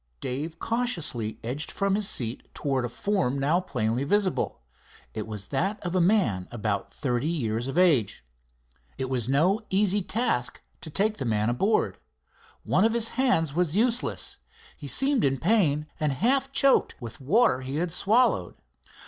[0.19, 4.59] Dave cautiously edged from his seat towards a form now plainly visible.
[5.13, 8.23] It was that of a man about thirty years of age.
[8.97, 11.99] It was no easy task to take the man aboard.
[12.63, 14.39] One of his hands was useless.
[14.75, 18.55] He seemed in pain and half choked with water he had swallowed.